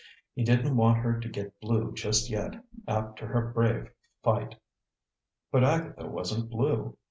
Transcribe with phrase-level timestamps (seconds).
[0.33, 2.55] He didn't want her to get blue just yet,
[2.87, 3.91] after her brave
[4.23, 4.55] fight.
[5.51, 6.97] But Agatha wasn't blue.